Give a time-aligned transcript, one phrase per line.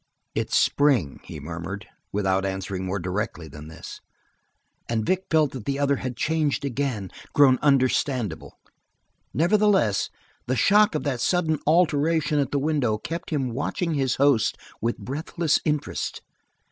[0.33, 4.01] "It's spring," he murmured, without answering more directly than this,
[4.89, 8.57] and Vic felt that the other had changed again, grown understandable.
[9.31, 10.09] Nevertheless,
[10.47, 14.97] the shock of that sudden alteration at the window kept him watching his host with
[14.97, 16.23] breathless interest.